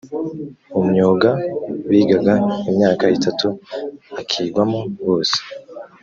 [0.73, 1.29] mu myuga
[1.89, 2.33] bigaga
[2.69, 3.47] imyaka itatu
[4.21, 5.37] akigwamo bose